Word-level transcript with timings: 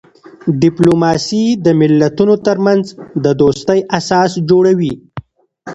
ډیپلوماسي 0.61 1.43
د 1.65 1.67
ملتونو 1.79 2.33
ترمنځ 2.47 2.83
د 3.23 3.25
دوستۍ 3.41 3.79
اساس 3.99 4.31
جوړوي. 4.49 4.93